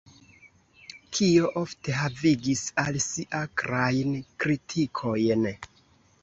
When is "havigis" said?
1.97-2.63